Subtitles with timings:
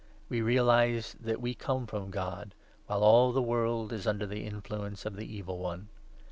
[0.29, 2.55] We realize that we come from God, 19
[2.87, 5.89] while all the world is under the influence of the Evil One.